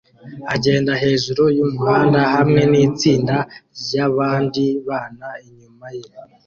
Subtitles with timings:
[0.55, 3.35] agenda hejuru yumuhanda hamwe nitsinda
[3.81, 6.07] ryabandi bana inyuma ye